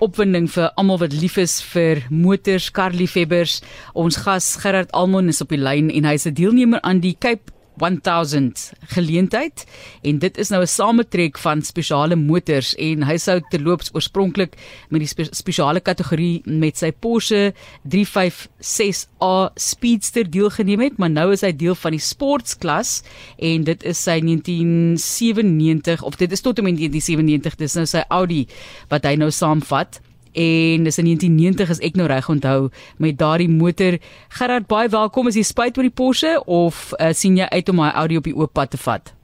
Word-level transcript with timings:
opwinding 0.00 0.48
vir 0.50 0.70
almal 0.80 0.98
wat 1.02 1.12
lief 1.12 1.36
is 1.38 1.60
vir 1.72 2.02
motors, 2.10 2.70
karliefhebbers. 2.72 3.60
Ons 3.94 4.16
gas 4.24 4.56
Gerard 4.62 4.92
Almon 4.92 5.28
is 5.28 5.40
op 5.44 5.52
die 5.52 5.60
lyn 5.60 5.90
en 5.90 6.08
hy's 6.08 6.26
'n 6.26 6.34
deelnemer 6.34 6.80
aan 6.82 7.00
die 7.00 7.16
Cape 7.18 7.52
1000 7.80 8.72
geleentheid. 8.94 9.64
En 10.02 10.18
dit 10.18 10.38
is 10.38 10.48
nou 10.48 10.62
'n 10.62 10.66
sametrek 10.66 11.38
van 11.38 11.62
spesiale 11.62 12.16
motors 12.16 12.74
en 12.74 13.02
hy 13.02 13.16
sou 13.16 13.40
terloops 13.50 13.90
oorspronklik 13.94 14.56
met 14.88 15.00
die 15.00 15.08
spe 15.08 15.26
spesiale 15.30 15.80
kategorie 15.80 16.42
met 16.44 16.78
sy 16.78 16.92
Porsche 16.92 17.54
356A 17.88 19.52
Speedster 19.54 20.30
deelgeneem 20.30 20.80
het 20.80 20.98
maar 20.98 21.10
nou 21.10 21.32
is 21.32 21.44
hy 21.46 21.52
deel 21.52 21.74
van 21.74 21.96
die 21.96 22.02
sportsklas 22.02 23.02
en 23.38 23.64
dit 23.64 23.84
is 23.84 24.02
sy 24.02 24.20
1997 24.20 26.02
of 26.02 26.16
dit 26.20 26.32
is 26.32 26.44
tot 26.44 26.58
en 26.58 26.64
met 26.64 26.76
1997 26.76 27.58
dis 27.60 27.74
nou 27.74 27.86
sy 27.86 28.04
Audi 28.08 28.46
wat 28.88 29.04
hy 29.08 29.16
nou 29.20 29.30
saamvat 29.30 30.00
en 30.32 30.84
dis 30.84 30.98
in 30.98 31.04
1990 31.04 31.70
as 31.70 31.80
ek 31.84 31.96
nou 31.96 32.08
reg 32.10 32.28
onthou 32.28 32.70
met 32.98 33.18
daardie 33.18 33.48
motor. 33.48 33.98
Gerard, 34.28 34.66
baie 34.66 34.88
welkom. 34.88 35.28
Is 35.28 35.36
jy 35.36 35.46
spyt 35.46 35.78
oor 35.78 35.88
die 35.88 35.98
Porsche 36.02 36.36
of 36.46 36.92
uh, 36.98 37.12
sien 37.12 37.36
jy 37.36 37.48
uit 37.50 37.68
om 37.68 37.80
my 37.82 37.90
Audi 37.94 38.16
op 38.20 38.28
die 38.28 38.36
oop 38.36 38.52
pad 38.52 38.70
te 38.70 38.78
vat? 38.78 39.14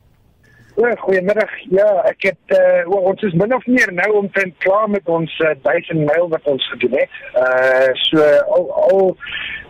Ja, 0.76 0.90
goeiemiddag. 1.00 1.52
Ja, 1.72 1.86
ek 2.04 2.26
het 2.28 2.52
uh, 2.52 2.82
ons 2.92 3.22
is 3.24 3.32
min 3.40 3.54
of 3.56 3.64
meer 3.66 3.88
nou 3.96 4.10
omtrent 4.18 4.58
klaar 4.60 4.90
met 4.92 5.08
ons 5.08 5.32
uh, 5.40 5.54
1000 5.64 6.02
myl 6.04 6.28
wat 6.28 6.44
ons 6.52 6.66
gedoen 6.74 6.98
het. 7.00 7.14
Uh 7.40 7.94
so 8.02 8.26
al 8.56 8.66
al 8.82 9.00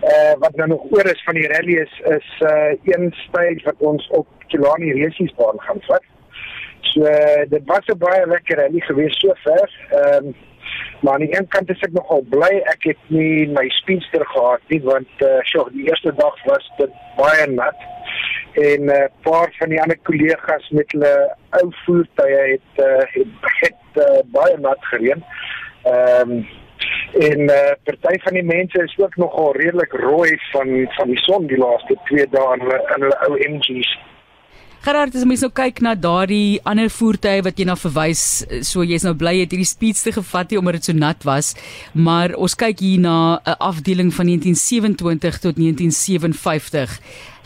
uh, 0.03 0.35
wat 0.43 0.59
nou 0.59 0.67
nog 0.73 0.83
oor 0.91 1.07
is 1.13 1.23
van 1.29 1.39
die 1.39 1.47
rally 1.53 1.79
is 1.85 1.95
is 2.11 2.33
uh, 2.43 2.75
een 2.91 3.13
styl 3.21 3.63
wat 3.69 3.87
ons 3.93 4.09
op 4.19 4.27
Kilani 4.51 4.91
Racing 4.99 5.31
baan 5.39 5.63
gaan 5.69 5.85
vat. 5.87 6.03
So 6.91 7.07
uh, 7.07 7.47
dit 7.55 7.63
was 7.71 7.87
'n 7.87 7.99
baie 8.03 8.27
lekker 8.27 8.59
rally 8.65 8.83
geweest 8.91 9.23
sover. 9.23 9.71
Ehm 9.91 10.27
um, 10.27 10.35
Maar 11.01 11.13
aan 11.13 11.21
die 11.21 11.37
een 11.39 11.49
kant 11.49 11.71
is 11.71 11.83
ek 11.87 11.93
nogal 11.93 12.25
bly 12.33 12.53
ek 12.73 12.89
het 12.91 13.11
nie 13.13 13.47
my 13.53 13.69
speedster 13.81 14.25
gehad 14.33 14.61
nie 14.73 14.81
want 14.83 15.25
eh 15.25 15.29
uh, 15.29 15.43
sjoe, 15.51 15.69
die 15.73 15.89
eerste 15.89 16.13
dag 16.17 16.37
was 16.45 16.71
dit 16.79 16.93
baie 17.17 17.47
nat. 17.53 17.79
En 18.55 18.85
'n 18.85 18.91
uh, 18.91 19.09
paar 19.23 19.53
van 19.59 19.69
die 19.69 19.81
ander 19.83 19.99
kollegas 20.03 20.69
met 20.71 20.93
hulle 20.93 21.15
ou 21.61 21.67
voertuie 21.85 22.39
het 22.53 22.85
uh, 22.89 23.05
het, 23.17 23.51
het 23.63 24.03
uh, 24.07 24.21
baie 24.25 24.57
nat 24.59 24.81
gereën. 24.93 25.25
Ehm 25.83 26.31
um, 26.31 26.47
en 27.13 27.41
uh, 27.41 27.73
party 27.85 28.19
van 28.23 28.35
die 28.35 28.45
mense 28.45 28.83
is 28.83 28.99
ook 28.99 29.17
nogal 29.17 29.57
redelik 29.57 29.93
rooi 29.93 30.39
van 30.53 30.69
van 30.97 31.09
die 31.09 31.23
son 31.25 31.47
die 31.47 31.59
laaste 31.59 31.97
2 32.05 32.27
dae 32.31 32.55
in 32.57 32.67
hulle 33.01 33.19
ou 33.29 33.39
MG's. 33.49 33.99
Gerard, 34.87 35.17
as 35.19 35.25
mens 35.27 35.41
nou 35.43 35.49
kyk 35.51 35.81
na 35.83 35.97
daardie 35.99 36.61
ander 36.71 36.87
voertuie 36.95 37.43
wat 37.43 37.59
jy 37.59 37.65
na 37.67 37.75
verwys, 37.75 38.21
so 38.63 38.85
jy's 38.87 39.03
nou 39.03 39.17
bly 39.19 39.33
jy 39.35 39.41
het 39.43 39.55
hierdie 39.57 39.67
speedste 39.67 40.13
gevat 40.15 40.53
nie 40.53 40.61
omdat 40.61 40.77
dit 40.79 40.87
so 40.87 40.95
nat 40.95 41.27
was, 41.27 41.49
maar 41.91 42.37
ons 42.39 42.55
kyk 42.55 42.85
hier 42.85 43.01
na 43.03 43.41
'n 43.43 43.57
afdeling 43.59 44.13
van 44.15 44.31
1927 44.31 45.41
tot 45.43 45.59
1957. 45.59 47.01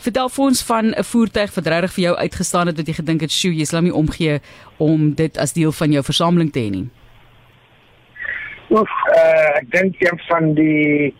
Vertel 0.05 0.29
vir 0.29 0.45
ons 0.45 0.61
van 0.69 0.93
'n 0.93 1.03
voertuig 1.03 1.55
wat 1.55 1.67
regtig 1.67 1.93
vir 1.93 2.03
jou 2.03 2.15
uitgestaan 2.15 2.67
het 2.67 2.77
wat 2.77 2.87
jy 2.87 2.93
gedink 2.93 3.21
het, 3.21 3.31
"Sjoe, 3.31 3.57
jy 3.57 3.65
sal 3.65 3.81
nie 3.81 3.93
omgee 3.93 4.39
om 4.77 5.15
dit 5.15 5.37
as 5.37 5.53
deel 5.53 5.71
van 5.71 5.91
jou 5.91 6.03
versameling 6.03 6.51
te 6.51 6.59
hê 6.59 6.69
nie." 6.69 6.89
Oef, 8.69 8.89
uh, 9.17 9.57
ek 9.57 9.71
dink 9.71 9.95
een 9.97 10.19
van 10.29 10.53
die 10.53 11.15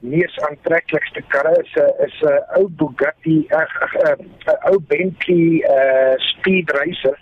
mees 0.00 0.36
aantreklikste 0.48 1.22
karre 1.28 1.54
is 1.62 1.72
'n 1.76 1.90
is 2.06 2.22
'n 2.22 2.38
ou 2.58 2.68
Bugatti, 2.68 3.46
'n 3.50 4.30
ou 4.72 4.80
Bentley 4.80 5.64
uh 5.76 6.14
Speed 6.30 6.70
Racer 6.70 7.16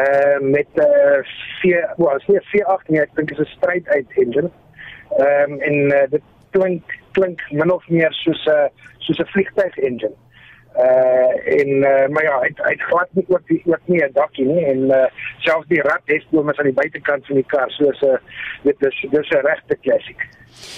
uh 0.00 0.38
met 0.40 0.68
'n 0.74 0.80
uh, 0.80 1.22
vier, 1.60 1.94
wel, 1.96 2.16
is 2.16 2.26
nie 2.26 2.38
'n 2.38 2.48
V8 2.50 2.88
nie, 2.88 3.00
ek 3.00 3.14
dink 3.14 3.28
dit 3.28 3.38
is 3.38 3.46
'n 3.46 3.56
straight 3.56 3.88
uit 3.88 4.10
engine. 4.16 4.50
Ehm 5.18 5.52
um, 5.52 5.60
en 5.60 5.76
uh, 5.92 6.10
dit 6.10 6.22
klink 6.50 6.82
klink 7.12 7.40
min 7.50 7.72
of 7.72 7.88
meer 7.88 8.12
soos 8.12 8.44
'n 8.46 8.70
soos 8.98 9.18
'n 9.18 9.32
vliegtuig 9.34 9.78
engine. 9.78 10.16
Uh 10.76 11.32
en 11.44 11.68
uh, 11.68 12.08
maar 12.08 12.24
ja, 12.24 12.36
hy 12.40 12.50
hy 12.64 12.74
glad 12.88 13.08
nie 13.12 13.24
ook 13.28 13.42
die 13.46 13.62
ook 13.68 13.88
nie 13.92 14.00
'n 14.00 14.12
dakkie 14.12 14.46
nie 14.46 14.64
en 14.64 14.80
uh, 14.90 15.04
selfs 15.44 15.68
die 15.68 15.82
rad 15.82 16.04
het 16.04 16.24
hom 16.30 16.48
aan 16.48 16.70
die 16.70 16.80
buitekant 16.80 17.26
van 17.26 17.36
die 17.36 17.50
kar 17.54 17.70
soos 17.70 18.00
'n 18.00 18.14
uh, 18.14 18.18
dit 18.62 18.86
is 18.88 19.04
dis 19.10 19.30
'n 19.30 19.46
regte 19.46 19.76
klassiek. 19.82 20.22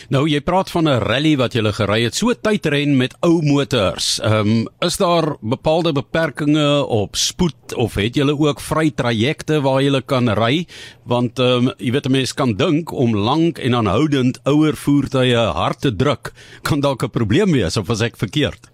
Nou 0.08 0.26
jy 0.28 0.40
praat 0.40 0.70
van 0.70 0.88
'n 0.88 0.98
rally 0.98 1.36
wat 1.36 1.54
jy 1.54 1.62
gery 1.72 2.02
het, 2.04 2.14
so 2.14 2.34
tydren 2.34 2.96
met 2.96 3.14
ou 3.20 3.42
motors. 3.42 4.20
Ehm 4.20 4.48
um, 4.48 4.68
is 4.80 4.96
daar 4.96 5.36
bepaalde 5.40 5.92
beperkings 5.92 6.84
op 6.88 7.16
spoed 7.16 7.74
of 7.74 7.94
het 7.94 8.16
jy 8.16 8.24
ook 8.28 8.60
vry 8.60 8.90
trajecte 8.90 9.60
waar 9.60 9.82
jy 9.82 10.02
kan 10.06 10.28
ry? 10.28 10.66
Want 11.04 11.38
ehm 11.38 11.68
um, 11.68 11.72
jy 11.78 11.92
weet 11.92 12.06
'n 12.06 12.12
mens 12.12 12.34
kan 12.34 12.56
dink 12.56 12.92
om 12.92 13.16
lank 13.16 13.58
en 13.58 13.74
aanhoudend 13.74 14.40
ouer 14.44 14.74
voertuie 14.74 15.36
hard 15.36 15.80
te 15.80 15.96
druk 15.96 16.32
kan 16.62 16.80
dalk 16.80 17.02
'n 17.02 17.10
probleem 17.10 17.52
wees 17.52 17.76
of 17.76 17.90
as 17.90 18.00
ek 18.00 18.16
verkeerd. 18.16 18.73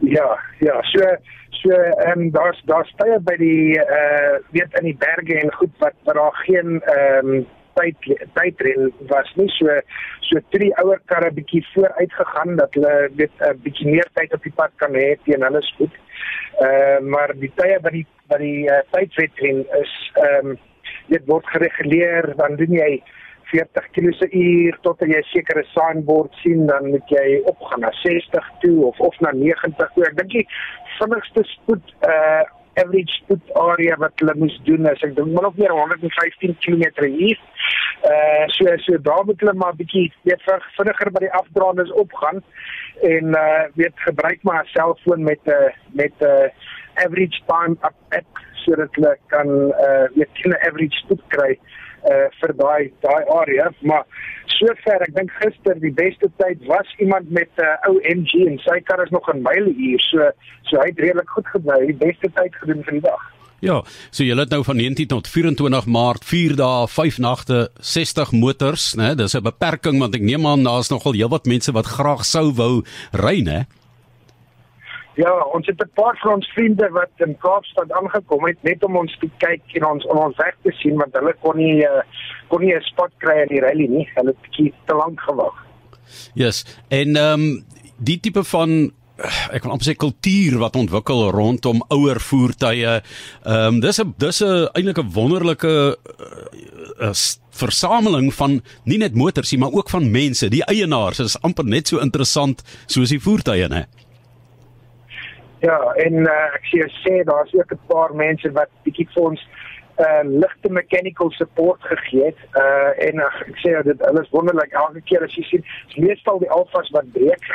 Ja, 0.00 0.38
ja, 0.58 0.82
so 0.82 1.16
so 1.50 1.70
ehm 1.70 2.20
um, 2.20 2.30
daar's 2.30 2.60
daar's 2.64 2.92
tye 2.96 3.18
by 3.20 3.36
die 3.36 3.78
eh 3.78 3.94
uh, 3.98 4.38
weet 4.50 4.78
in 4.78 4.84
die 4.84 4.98
berge 4.98 5.38
en 5.40 5.52
goed 5.52 5.72
wat 5.78 5.94
daar 6.04 6.34
geen 6.46 6.80
ehm 6.82 7.32
um, 7.34 7.46
tyd 7.74 7.96
tydren 8.34 8.92
was 9.10 9.32
nie 9.34 9.48
so 9.48 9.80
so 10.20 10.40
drie 10.54 10.70
ouer 10.82 11.00
karre 11.04 11.30
bietjie 11.30 11.66
vooruit 11.72 12.12
gegaan 12.12 12.56
dat 12.56 12.74
hulle 12.74 13.10
weet 13.16 13.34
'n 13.40 13.50
uh, 13.50 13.54
bietjie 13.62 13.90
meer 13.90 14.08
tyd 14.12 14.34
op 14.34 14.42
die 14.42 14.54
pad 14.54 14.70
kan 14.76 14.94
hê 14.94 15.16
teen 15.24 15.42
hulle 15.42 15.62
spoed. 15.62 15.94
Eh 16.60 16.68
uh, 16.68 16.98
maar 17.00 17.34
die 17.34 17.52
tye 17.54 17.80
by 17.80 17.90
die 17.90 18.06
by 18.28 18.38
die 18.38 18.70
uh, 18.70 18.80
tydwetren 18.90 19.66
is 19.82 19.94
ehm 20.14 20.46
um, 20.46 20.58
dit 21.08 21.22
word 21.26 21.46
gereguleer 21.46 22.34
dan 22.36 22.56
doen 22.56 22.72
jy 22.72 23.02
40 23.50 23.88
km/h 23.94 24.78
tot 24.84 25.00
jy 25.00 25.20
'n 25.20 25.30
sekere 25.32 25.64
signboard 25.72 26.34
sien 26.42 26.66
dan 26.66 26.90
moet 26.92 27.08
jy 27.08 27.40
opgaan 27.44 27.80
na 27.80 27.92
60 28.02 28.52
toe 28.60 28.84
of 28.90 29.00
of 29.00 29.20
na 29.20 29.32
90 29.32 29.90
toe. 29.94 30.06
Ek 30.06 30.16
dink 30.20 30.30
die 30.30 30.46
vinnigste 30.98 31.44
spoed 31.54 31.94
uh, 32.04 32.44
average 32.80 33.12
spoed 33.22 33.44
area 33.56 33.96
wat 33.96 34.12
hulle 34.20 34.34
moes 34.42 34.56
doen 34.68 34.86
is 34.92 35.04
ek 35.06 35.16
dink 35.16 35.32
min 35.34 35.48
of 35.48 35.56
meer 35.60 35.74
115 35.74 36.56
km/h. 36.64 37.40
Uh 38.08 38.44
so 38.56 38.76
so 38.86 39.00
daar 39.08 39.24
moet 39.24 39.40
hulle 39.40 39.56
maar 39.62 39.76
bietjie 39.80 40.12
weet 40.28 40.44
vinniger 40.76 41.10
by 41.16 41.24
die 41.26 41.36
afdraandes 41.40 41.90
opgaan 42.04 42.42
en 43.12 43.34
uh 43.44 43.64
weet 43.80 44.06
gebruik 44.06 44.42
maar 44.42 44.62
'n 44.64 44.72
selfoon 44.76 45.24
met 45.30 45.40
'n 45.46 45.50
uh, 45.56 45.72
met 46.02 46.14
'n 46.20 46.24
uh, 46.24 47.04
average 47.04 47.40
time 47.46 47.76
up 47.88 47.98
app 48.20 48.32
sodat 48.64 48.94
hulle 48.94 49.16
kan 49.34 49.48
uh 49.88 50.06
weet 50.14 50.44
'n 50.44 50.60
average 50.68 50.96
spoed 51.02 51.24
kry 51.34 51.52
uh 51.52 51.87
vir 52.40 52.52
daai 52.62 52.90
daai 53.04 53.24
area 53.40 53.70
maar 53.80 54.04
sover 54.58 55.02
ek 55.06 55.14
dink 55.16 55.32
gister 55.40 55.80
die 55.80 55.94
beste 55.94 56.30
tyd 56.42 56.62
was 56.66 56.94
iemand 56.98 57.30
met 57.30 57.50
'n 57.56 57.64
uh, 57.64 57.88
ou 57.88 57.96
MG 58.02 58.46
en 58.50 58.58
sy 58.58 58.80
kar 58.80 59.02
is 59.04 59.10
nog 59.10 59.28
'n 59.32 59.42
myle 59.42 59.72
uur 59.88 60.00
so 60.10 60.30
so 60.68 60.80
hy 60.80 60.88
het 60.92 61.02
redelik 61.06 61.30
goed 61.30 61.48
gebly 61.54 61.80
die 61.86 62.00
beste 62.06 62.28
tyd 62.34 62.54
gedoen 62.60 62.84
vir 62.84 63.00
die 63.00 63.06
dag 63.10 63.24
Ja, 63.60 63.82
so 64.10 64.22
jy 64.22 64.36
het 64.38 64.52
nou 64.54 64.62
van 64.62 64.76
19 64.76 65.08
tot 65.10 65.28
24 65.28 65.86
Maart 65.86 66.24
4 66.24 66.54
dae, 66.56 66.86
5 66.86 67.18
nagte, 67.18 67.70
60 67.80 68.30
motors, 68.32 68.94
né? 68.94 69.16
Dis 69.16 69.34
'n 69.34 69.42
beperking 69.42 69.98
want 69.98 70.14
ek 70.14 70.22
neem 70.22 70.46
aan 70.46 70.62
daar's 70.62 70.90
nogal 70.90 71.12
heelwat 71.12 71.46
mense 71.46 71.72
wat 71.72 71.86
graag 71.86 72.24
sou 72.24 72.52
wou 72.54 72.84
ry, 73.12 73.42
né? 73.42 73.66
Ja, 75.18 75.32
ons 75.54 75.66
het 75.66 75.80
'n 75.82 75.90
paar 75.94 76.16
van 76.22 76.34
ons 76.34 76.52
vriende 76.54 76.88
wat 76.90 77.10
in 77.16 77.36
Kaapstad 77.38 77.92
aangekom 77.92 78.46
het 78.46 78.62
net 78.62 78.84
om 78.84 78.96
ons 78.96 79.16
te 79.18 79.28
kyk 79.38 79.62
en 79.72 79.86
ons 79.86 80.06
om 80.06 80.18
ons 80.18 80.36
weg 80.36 80.54
te 80.62 80.72
sien 80.72 80.96
want 80.96 81.14
hulle 81.14 81.34
kon 81.40 81.56
nie 81.56 81.82
uh, 81.82 82.02
kon 82.48 82.60
nie 82.60 82.74
'n 82.74 82.80
spot 82.80 83.10
kry 83.18 83.42
in 83.42 83.48
die 83.48 83.60
rally 83.60 83.86
nie. 83.86 84.06
Hulle 84.14 84.30
het 84.30 84.40
bietjie 84.42 84.72
te 84.86 84.94
lank 84.94 85.20
gewag. 85.20 85.56
Yes. 86.34 86.64
en 86.88 87.16
ehm 87.16 87.40
um, 87.40 87.64
die 87.96 88.20
tipe 88.20 88.44
van 88.44 88.92
ek 89.50 89.62
kan 89.62 89.70
amper 89.70 89.88
sê 89.90 89.96
kultuur 89.96 90.58
wat 90.58 90.76
ontwikkel 90.76 91.30
rondom 91.30 91.82
ouer 91.88 92.20
voertuie. 92.20 92.86
Ehm 92.86 93.74
um, 93.74 93.80
dis 93.80 93.98
'n 94.00 94.14
dis 94.18 94.42
'n 94.42 94.68
eintlik 94.72 94.98
'n 94.98 95.12
wonderlike 95.12 95.98
uh, 97.00 97.12
versameling 97.50 98.34
van 98.34 98.62
nie 98.84 98.98
net 98.98 99.14
motors 99.14 99.50
nie, 99.50 99.60
maar 99.60 99.72
ook 99.72 99.90
van 99.90 100.10
mense. 100.10 100.48
Die 100.48 100.64
eienaars 100.64 101.18
is 101.18 101.40
amper 101.42 101.64
net 101.64 101.88
so 101.88 101.98
interessant 101.98 102.62
soos 102.86 103.08
die 103.08 103.20
voertuie, 103.20 103.68
né? 103.68 103.86
Ja, 105.60 105.78
en 106.04 106.14
uh, 106.14 106.54
ek 106.54 106.68
sê 106.70 106.84
sê 107.02 107.24
daar's 107.26 107.54
ook 107.54 107.72
'n 107.72 107.86
paar 107.86 108.14
mense 108.14 108.52
wat 108.52 108.70
bietjie 108.84 109.08
vir 109.14 109.22
ons 109.30 109.42
uh 109.98 110.22
ligte 110.22 110.70
mechanical 110.70 111.30
support 111.30 111.80
gegee 111.82 112.24
het. 112.24 112.40
Uh 112.54 112.90
en 113.08 113.16
uh, 113.18 113.30
ek 113.50 113.58
sê 113.62 113.72
dit 113.82 114.02
alles 114.06 114.30
wonderlik 114.30 114.72
elke 114.72 115.02
keer 115.10 115.24
as 115.26 115.34
jy 115.34 115.42
sien, 115.48 115.64
meestal 115.96 116.38
die 116.38 116.50
alfas 116.50 116.90
wat 116.94 117.10
breek. 117.16 117.48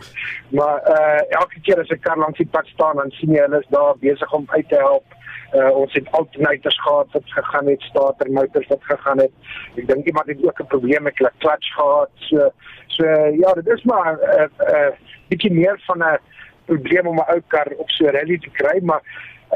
maar 0.58 0.84
uh 0.96 1.22
elke 1.40 1.60
keer 1.62 1.80
as 1.80 1.88
'n 1.88 2.04
kar 2.04 2.18
langs 2.18 2.38
die 2.38 2.52
pad 2.58 2.66
staan, 2.66 2.96
dan 2.96 3.10
sien 3.10 3.32
jy 3.32 3.40
hulle 3.46 3.62
is 3.64 3.72
daar 3.78 3.96
besig 4.04 4.32
om 4.32 4.44
uit 4.48 4.68
te 4.68 4.76
help. 4.76 5.16
Uh 5.54 5.72
ons 5.72 5.92
het 5.92 6.12
alternators 6.12 6.80
gehad 6.84 7.08
wat 7.12 7.34
gegaan 7.38 7.66
het, 7.72 7.82
starter 7.82 8.30
motors 8.30 8.68
wat 8.68 8.84
gegaan 8.92 9.18
het. 9.24 9.32
Ek 9.76 9.88
dink 9.88 10.06
iemand 10.06 10.28
het 10.28 10.44
ook 10.44 10.60
'n 10.60 10.72
probleem 10.74 11.02
met 11.02 11.18
hulle 11.18 11.32
clutch 11.38 11.74
gehad. 11.80 12.10
So 12.28 12.52
so 12.86 13.04
ja, 13.42 13.52
dit 13.52 13.66
is 13.66 13.84
maar 13.84 14.12
'n 14.12 14.20
uh, 14.40 14.48
uh, 14.68 14.92
bietjie 15.28 15.52
meer 15.52 15.80
van 15.86 15.98
'n 15.98 16.18
probleem 16.66 17.06
om 17.06 17.18
'n 17.18 17.32
ou 17.34 17.40
kar 17.54 17.68
op 17.76 17.90
so 17.90 18.06
'n 18.06 18.14
rally 18.16 18.38
te 18.38 18.50
kry, 18.50 18.78
maar 18.82 19.02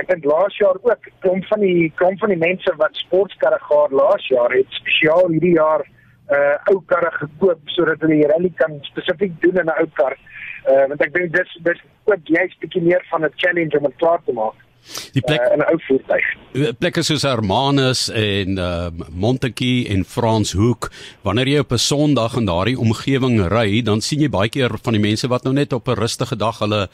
ek 0.01 0.09
dink 0.09 0.25
laas 0.25 0.57
jaar 0.57 0.77
ook 0.83 1.09
klomp 1.21 1.45
van 1.53 1.61
die 1.61 1.93
klomp 1.95 2.19
van 2.19 2.29
die 2.29 2.45
mense 2.49 2.73
wat 2.77 2.95
sportkarre 3.05 3.59
gehad 3.59 3.91
laas 3.91 4.27
jaar 4.29 4.53
het 4.55 4.67
spesiaal 4.81 5.29
hierdie 5.29 5.57
jaar 5.57 5.83
'n 6.31 6.35
uh, 6.35 6.57
ou 6.71 6.83
karre 6.87 7.11
gekoop 7.11 7.61
sodat 7.65 8.01
hulle 8.01 8.15
die 8.15 8.31
rally 8.31 8.53
kan 8.55 8.79
spesifiek 8.81 9.33
doen 9.43 9.59
in 9.59 9.67
'n 9.67 9.81
ou 9.83 9.89
kar. 9.95 10.17
Uh, 10.71 10.87
want 10.89 11.03
ek 11.03 11.15
dink 11.15 11.33
dis 11.35 11.59
dis 11.67 11.81
ook 12.05 12.23
jy's 12.25 12.59
bietjie 12.63 12.83
meer 12.83 13.05
van 13.11 13.25
'n 13.25 13.33
challenge 13.37 13.79
om 13.79 13.85
dit 13.85 13.97
klaar 13.97 14.23
te 14.25 14.33
maak. 14.33 14.59
Die 15.13 15.23
plek 15.23 15.41
uh, 15.41 15.57
'n 15.57 15.67
ou 15.67 15.79
voertuig. 15.87 16.29
Plekke 16.79 17.03
soos 17.03 17.23
Hermanus 17.23 18.09
en 18.09 18.59
uh, 18.59 18.87
Montetjie 19.11 19.89
en 19.89 20.05
Franshoek, 20.05 20.91
wanneer 21.23 21.49
jy 21.49 21.59
op 21.59 21.73
'n 21.73 21.79
Sondag 21.79 22.37
in 22.37 22.47
daardie 22.47 22.79
omgewing 22.79 23.41
ry, 23.49 23.83
dan 23.83 24.01
sien 24.01 24.21
jy 24.21 24.29
baie 24.29 24.49
keer 24.49 24.79
van 24.83 24.93
die 24.93 25.03
mense 25.03 25.29
wat 25.29 25.45
nou 25.45 25.55
net 25.55 25.73
op 25.73 25.89
'n 25.89 25.99
rustige 25.99 26.37
dag 26.37 26.59
hulle 26.59 26.89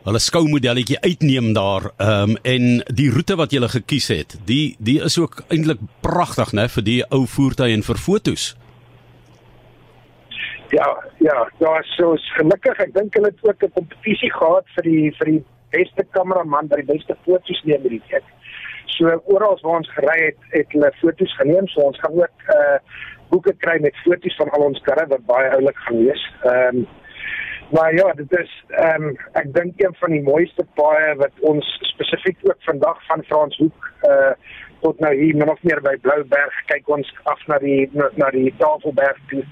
hulle 0.00 0.18
skoumodelletjie 0.18 1.00
uitneem 1.00 1.52
daar. 1.52 1.92
Ehm 1.96 2.30
um, 2.30 2.36
en 2.42 2.82
die 2.88 3.10
roete 3.10 3.36
wat 3.36 3.52
jy 3.52 3.60
gele 3.60 3.68
gekies 3.68 4.08
het, 4.08 4.38
die 4.46 4.76
die 4.78 5.00
is 5.04 5.18
ook 5.18 5.42
eintlik 5.48 5.78
pragtig, 6.00 6.52
né, 6.52 6.68
vir 6.68 6.82
die 6.82 7.04
ou 7.10 7.26
voertuie 7.26 7.74
en 7.74 7.82
vir 7.82 7.96
fotos. 7.96 8.56
Ja, 10.70 10.88
ja, 11.18 11.50
daar 11.58 11.80
is 11.80 11.94
so 11.96 12.16
gelukkig. 12.36 12.78
Ek 12.78 12.94
dink 12.94 13.14
hulle 13.14 13.26
het 13.26 13.42
ook 13.42 13.62
'n 13.62 13.72
kompetisie 13.74 14.32
gehad 14.32 14.64
vir 14.74 14.82
die 14.82 15.12
vir 15.18 15.26
die 15.26 15.44
beste 15.74 16.04
kameraman 16.16 16.68
by 16.70 16.80
die 16.82 16.90
beste 16.92 17.16
foto's 17.26 17.62
neem 17.64 17.82
hierdie 17.86 18.02
week. 18.10 18.28
So 18.96 19.12
oral 19.32 19.58
waar 19.62 19.80
ons 19.80 19.92
gery 19.96 20.18
het, 20.26 20.40
het 20.54 20.72
hulle 20.76 20.92
foto's 21.00 21.36
geneem. 21.40 21.68
So 21.72 21.88
ons 21.90 22.00
gaan 22.02 22.18
ook 22.22 22.48
uh 22.56 22.78
boeke 23.30 23.54
kry 23.62 23.76
met 23.78 23.98
foto's 24.04 24.36
van 24.40 24.50
al 24.56 24.64
ons 24.66 24.80
karre 24.86 25.06
wat 25.12 25.28
baie 25.28 25.52
oulik 25.54 25.78
gaan 25.86 26.02
wees. 26.04 26.24
Ehm 26.42 26.82
um, 26.82 26.88
maar 27.70 27.94
ja, 27.94 28.12
dit 28.18 28.32
is 28.38 28.52
ehm 28.68 29.10
um, 29.10 29.18
ek 29.38 29.52
dink 29.54 29.82
een 29.82 29.94
van 30.00 30.10
die 30.10 30.22
mooiste 30.26 30.66
paaie 30.80 31.14
wat 31.22 31.44
ons 31.52 31.66
spesifiek 31.92 32.38
ook 32.48 32.58
vandag 32.66 33.06
van 33.06 33.22
Franshoek 33.28 33.92
uh 34.08 34.32
tot 34.84 35.00
nou 35.00 35.12
hier 35.16 35.36
min 35.36 35.50
of 35.52 35.60
meer 35.66 35.82
by 35.84 35.96
Blouberg 36.04 36.56
kyk 36.70 36.88
ons 36.92 37.08
af 37.30 37.42
na 37.48 37.58
die 37.62 37.84
na, 37.96 38.10
na 38.20 38.30
die 38.34 38.50
Tafelberg 38.60 39.20
toe. 39.32 39.44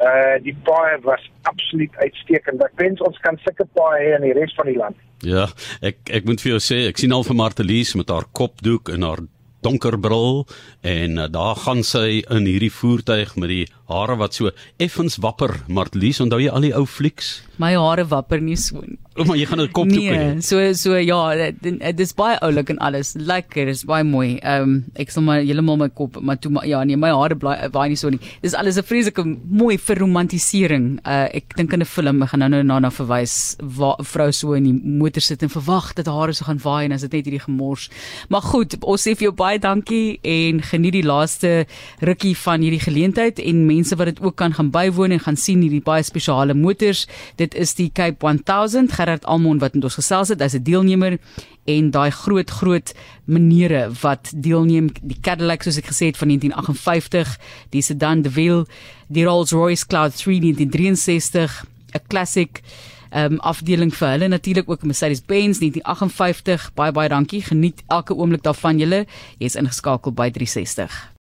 Uh 0.00 0.38
die 0.44 0.56
paai 0.66 1.00
was 1.04 1.24
absoluut 1.48 1.96
uitstekend. 2.00 2.62
Ek 2.64 2.76
wens 2.80 3.02
ons 3.04 3.18
kan 3.24 3.38
sulke 3.44 3.68
paai 3.76 3.98
hê 4.00 4.14
in 4.18 4.28
die 4.28 4.36
res 4.36 4.54
van 4.58 4.70
die 4.70 4.78
land. 4.78 4.96
Ja, 5.26 5.50
ek 5.84 6.00
ek 6.20 6.28
moet 6.28 6.40
vir 6.40 6.54
jou 6.56 6.62
sê, 6.64 6.86
ek 6.88 7.00
sien 7.00 7.12
al 7.12 7.26
vir 7.26 7.36
Martelies 7.36 7.92
met 7.98 8.12
haar 8.12 8.28
kopdoek 8.32 8.94
en 8.94 9.04
haar 9.04 9.24
donker 9.60 9.98
bril 10.00 10.46
en 10.80 11.18
uh, 11.18 11.26
daar 11.28 11.58
gaan 11.60 11.82
sy 11.84 12.22
in 12.32 12.48
hierdie 12.48 12.72
voertuig 12.72 13.34
met 13.36 13.52
die 13.52 13.66
hare 13.90 14.16
wat 14.20 14.34
so 14.34 14.50
effens 14.78 15.18
wapper. 15.22 15.60
Martelies, 15.68 16.20
onthou 16.22 16.40
jy 16.40 16.50
al 16.50 16.66
die 16.66 16.74
ou 16.76 16.86
flieks? 16.86 17.40
My 17.60 17.74
hare 17.76 18.06
wapper 18.08 18.40
nie 18.40 18.56
so 18.56 18.80
nie. 18.86 18.96
O, 19.18 19.24
maar 19.26 19.36
jy 19.36 19.44
gaan 19.50 19.60
'n 19.60 19.72
kopdoek 19.74 20.06
hê. 20.06 20.16
Nee, 20.16 20.40
so 20.40 20.72
so 20.72 20.94
ja, 20.96 21.50
dit 21.60 22.00
is 22.00 22.14
baie 22.14 22.38
oulik 22.40 22.70
en 22.70 22.78
alles. 22.78 23.14
Lekker, 23.18 23.66
dis 23.66 23.84
baie 23.84 24.04
mooi. 24.04 24.38
Ehm 24.38 24.62
um, 24.62 24.84
ek 24.94 25.10
sal 25.10 25.22
maar 25.22 25.42
heeltemal 25.42 25.76
my 25.76 25.88
kop, 25.88 26.20
maar 26.20 26.38
toe 26.38 26.50
maar 26.50 26.66
ja, 26.66 26.84
nee, 26.84 26.96
my 26.96 27.10
hare 27.10 27.34
bly 27.34 27.68
baie 27.74 27.90
nie 27.90 27.96
so 27.96 28.08
nie. 28.08 28.20
Dis 28.40 28.54
alles 28.54 28.78
'n 28.78 28.82
vreeslike 28.82 29.24
mooi 29.50 29.76
vir 29.78 29.98
romantisering. 29.98 31.00
Uh 31.04 31.28
ek 31.34 31.56
dink 31.56 31.72
in 31.72 31.80
'n 31.80 31.84
film, 31.84 32.22
ek 32.22 32.30
gaan 32.30 32.40
nou 32.40 32.48
nou 32.48 32.62
na 32.62 32.78
na 32.78 32.90
verwys 32.90 33.56
waar 33.60 33.96
'n 33.98 34.04
vrou 34.04 34.30
so 34.32 34.52
in 34.52 34.64
die 34.64 34.72
motor 34.72 35.20
sit 35.20 35.42
en 35.42 35.48
verwag 35.48 35.94
dat 35.94 36.06
hare 36.06 36.32
so 36.32 36.44
gaan 36.44 36.60
waai 36.62 36.84
en 36.84 36.92
as 36.92 37.02
dit 37.02 37.12
net 37.12 37.24
hierdie 37.26 37.44
gemors. 37.44 37.90
Maar 38.28 38.42
goed, 38.42 38.76
ons 38.80 39.02
sê 39.02 39.16
vir 39.16 39.28
jou 39.28 39.32
baie 39.32 39.58
dankie 39.58 40.20
en 40.22 40.62
geniet 40.62 40.92
die 40.92 41.02
laaste 41.02 41.66
rukkie 42.00 42.36
van 42.36 42.60
hierdie 42.62 42.80
geleentheid 42.80 43.38
en 43.38 43.66
mense 43.66 43.79
wat 43.88 44.06
dit 44.06 44.20
ook 44.20 44.36
kan 44.36 44.52
gaan 44.52 44.70
bywoon 44.70 45.10
en 45.10 45.20
gaan 45.20 45.36
sien 45.36 45.60
hierdie 45.60 45.82
baie 45.82 46.02
spesiale 46.02 46.54
motors. 46.54 47.06
Dit 47.36 47.54
is 47.54 47.74
die 47.74 47.90
Cape 47.92 48.18
1000 48.44 48.92
Gerard 48.92 49.24
Almon 49.24 49.58
wat 49.58 49.74
met 49.74 49.84
ons 49.84 49.94
gesels 49.94 50.28
het 50.28 50.42
as 50.42 50.54
'n 50.54 50.62
deelnemer 50.62 51.18
en 51.64 51.90
daai 51.90 52.10
groot 52.10 52.50
groot 52.50 52.94
menere 53.24 53.90
wat 54.02 54.32
deelneem 54.34 54.90
die 55.02 55.20
Cadillac 55.20 55.62
soos 55.62 55.78
ek 55.78 55.90
gesê 55.92 56.10
het 56.10 56.16
van 56.16 56.28
1958 56.28 57.38
die 57.70 57.82
sedan 57.82 58.22
de 58.22 58.30
Ville 58.30 58.66
die 59.08 59.24
Rolls-Royce 59.24 59.86
Cloud 59.86 60.16
3 60.16 60.40
1963 60.40 61.64
'n 61.94 62.06
classic 62.08 62.62
ehm 63.10 63.32
um, 63.32 63.38
afdeling 63.40 63.90
vir 63.94 64.08
hulle 64.08 64.28
natuurlik 64.28 64.68
ook 64.70 64.82
Mercedes-Benz 64.86 65.58
1958 65.58 66.70
baie 66.74 66.92
baie 66.92 67.08
dankie. 67.08 67.42
Geniet 67.42 67.82
elke 67.86 68.14
oomblik 68.14 68.42
daarvan 68.42 68.78
julle. 68.78 69.06
Jy's 69.38 69.58
ingeskakel 69.58 70.14
by 70.14 70.30
360 70.30 71.08